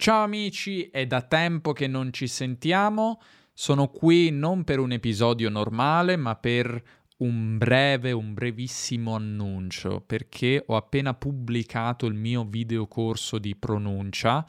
[0.00, 3.20] Ciao amici, è da tempo che non ci sentiamo.
[3.52, 6.80] Sono qui non per un episodio normale, ma per
[7.16, 14.46] un breve, un brevissimo annuncio, perché ho appena pubblicato il mio videocorso di pronuncia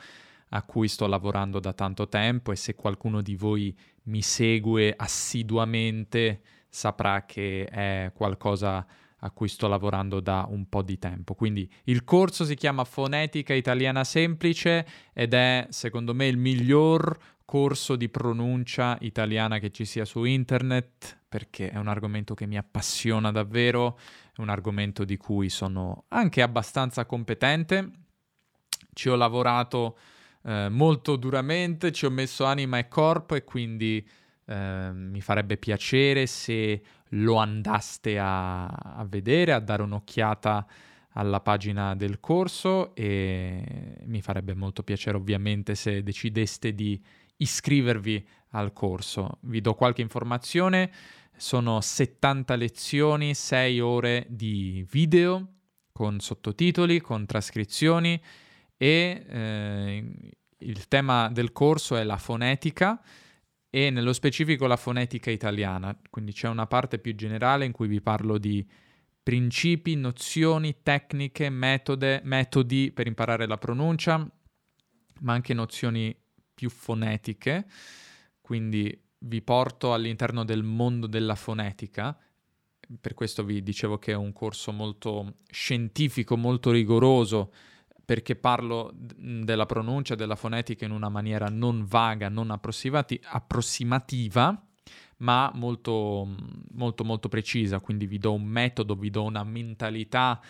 [0.50, 6.42] a cui sto lavorando da tanto tempo e se qualcuno di voi mi segue assiduamente
[6.70, 8.86] saprà che è qualcosa
[9.20, 11.34] a cui sto lavorando da un po' di tempo.
[11.34, 17.96] Quindi il corso si chiama Fonetica Italiana Semplice ed è secondo me il miglior corso
[17.96, 23.32] di pronuncia italiana che ci sia su internet perché è un argomento che mi appassiona
[23.32, 23.98] davvero,
[24.36, 27.92] è un argomento di cui sono anche abbastanza competente.
[28.94, 29.98] Ci ho lavorato
[30.44, 34.08] eh, molto duramente, ci ho messo anima e corpo e quindi
[34.50, 40.66] eh, mi farebbe piacere se lo andaste a, a vedere, a dare un'occhiata
[41.14, 47.00] alla pagina del corso e mi farebbe molto piacere ovviamente se decideste di
[47.38, 49.38] iscrivervi al corso.
[49.42, 50.92] Vi do qualche informazione,
[51.38, 55.48] sono 70 lezioni, 6 ore di video
[55.92, 58.20] con sottotitoli, con trascrizioni
[58.78, 60.12] e eh,
[60.58, 63.00] il tema del corso è la fonetica
[63.70, 68.02] e nello specifico la fonetica italiana, quindi c'è una parte più generale in cui vi
[68.02, 68.68] parlo di
[69.22, 74.18] principi, nozioni, tecniche, metode, metodi per imparare la pronuncia,
[75.22, 76.16] ma anche nozioni
[76.54, 77.68] più fonetiche,
[78.42, 82.18] quindi vi porto all'interno del mondo della fonetica,
[83.00, 87.54] per questo vi dicevo che è un corso molto scientifico, molto rigoroso,
[88.10, 94.66] perché parlo della pronuncia, della fonetica in una maniera non vaga, non approssimati- approssimativa,
[95.18, 96.28] ma molto,
[96.72, 97.80] molto, molto precisa.
[97.80, 100.42] Quindi vi do un metodo, vi do una mentalità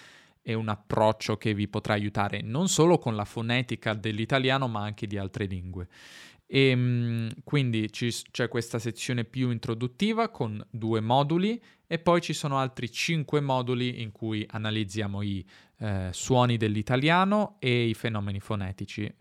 [0.42, 5.06] e un approccio che vi potrà aiutare non solo con la fonetica dell'italiano, ma anche
[5.06, 5.90] di altre lingue.
[6.52, 12.34] E ehm, quindi ci, c'è questa sezione più introduttiva con due moduli e poi ci
[12.34, 15.46] sono altri cinque moduli in cui analizziamo i
[15.78, 19.14] eh, suoni dell'italiano e i fenomeni fonetici.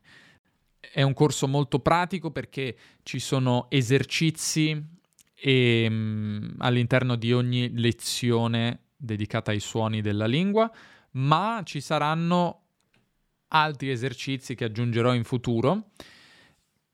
[0.80, 4.82] È un corso molto pratico perché ci sono esercizi
[5.34, 10.70] e, mh, mm, all'interno di ogni lezione dedicata ai suoni della lingua,
[11.12, 12.62] ma ci saranno
[13.48, 15.90] altri esercizi che aggiungerò in futuro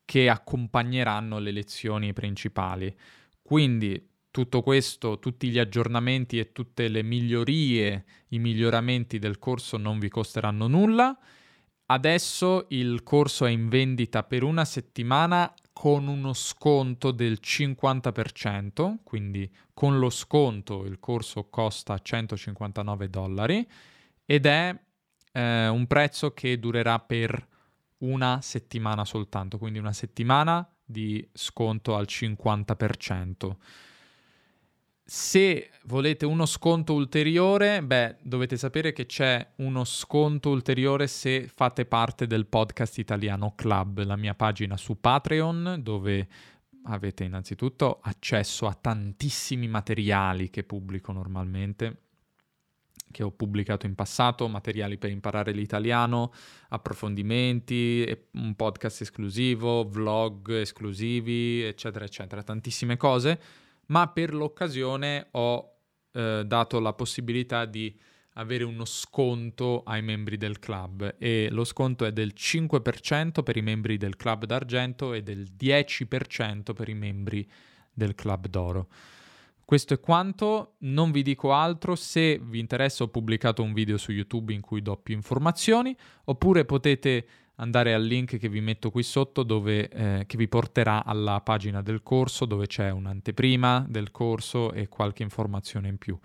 [0.04, 2.94] che accompagneranno le lezioni principali.
[3.42, 9.98] Quindi tutto questo, tutti gli aggiornamenti e tutte le migliorie, i miglioramenti del corso non
[9.98, 11.16] vi costeranno nulla.
[11.86, 19.48] Adesso il corso è in vendita per una settimana con uno sconto del 50%, quindi
[19.72, 23.68] con lo sconto il corso costa 159 dollari
[24.24, 24.74] ed è
[25.32, 27.46] eh, un prezzo che durerà per
[28.04, 33.56] una settimana soltanto, quindi una settimana di sconto al 50%.
[35.06, 41.84] Se volete uno sconto ulteriore, beh, dovete sapere che c'è uno sconto ulteriore se fate
[41.84, 46.28] parte del podcast italiano Club, la mia pagina su Patreon, dove
[46.84, 52.03] avete innanzitutto accesso a tantissimi materiali che pubblico normalmente
[53.14, 56.32] che ho pubblicato in passato, materiali per imparare l'italiano,
[56.70, 63.40] approfondimenti, un podcast esclusivo, vlog esclusivi, eccetera, eccetera, tantissime cose,
[63.86, 65.76] ma per l'occasione ho
[66.10, 67.96] eh, dato la possibilità di
[68.34, 73.62] avere uno sconto ai membri del club e lo sconto è del 5% per i
[73.62, 77.48] membri del club d'argento e del 10% per i membri
[77.92, 78.88] del club d'oro.
[79.64, 84.12] Questo è quanto, non vi dico altro, se vi interessa ho pubblicato un video su
[84.12, 87.26] YouTube in cui do più informazioni, oppure potete
[87.56, 91.82] andare al link che vi metto qui sotto dove, eh, che vi porterà alla pagina
[91.82, 96.18] del corso dove c'è un'anteprima del corso e qualche informazione in più.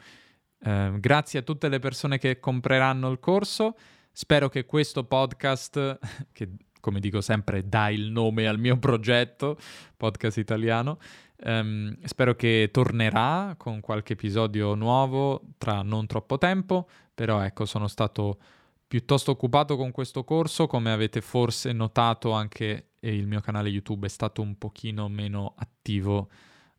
[0.61, 3.75] Eh, grazie a tutte le persone che compreranno il corso,
[4.11, 5.99] spero che questo podcast,
[6.33, 9.57] che come dico sempre dà il nome al mio progetto,
[9.97, 10.97] podcast italiano,
[11.41, 17.87] Um, spero che tornerà con qualche episodio nuovo tra non troppo tempo, però ecco, sono
[17.87, 18.39] stato
[18.85, 24.09] piuttosto occupato con questo corso, come avete forse notato anche il mio canale YouTube è
[24.09, 26.29] stato un pochino meno attivo,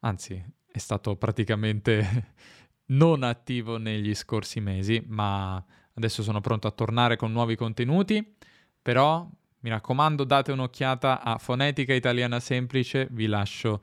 [0.01, 2.35] anzi è stato praticamente
[2.91, 5.65] non attivo negli scorsi mesi, ma
[5.95, 8.37] adesso sono pronto a tornare con nuovi contenuti,
[8.83, 9.29] però
[9.61, 13.81] mi raccomando date un'occhiata a Fonetica Italiana Semplice, vi lascio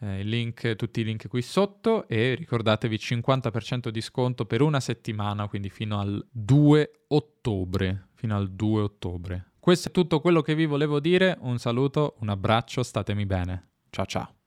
[0.00, 5.48] eh, link, tutti i link qui sotto e ricordatevi 50% di sconto per una settimana,
[5.48, 9.52] quindi fino al 2 ottobre, fino al 2 ottobre.
[9.60, 11.36] Questo è tutto quello che vi volevo dire.
[11.40, 13.72] Un saluto, un abbraccio, statemi bene.
[13.90, 14.39] Ciao ciao.